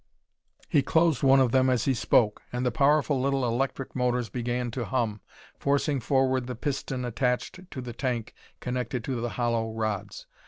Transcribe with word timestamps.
He 0.67 0.81
closed 0.81 1.21
one 1.21 1.39
of 1.39 1.51
them 1.51 1.69
as 1.69 1.85
he 1.85 1.93
spoke, 1.93 2.41
and 2.51 2.65
the 2.65 2.71
powerful 2.71 3.21
little 3.21 3.45
electric 3.45 3.95
motors 3.95 4.29
began 4.29 4.71
to 4.71 4.85
hum, 4.85 5.21
forcing 5.59 5.99
forward 5.99 6.47
the 6.47 6.55
piston 6.55 7.05
attached 7.05 7.69
to 7.69 7.81
the 7.81 7.93
tank 7.93 8.33
connected 8.61 9.03
to 9.03 9.21
the 9.21 9.29
hollow 9.29 9.71
rods. 9.71 10.25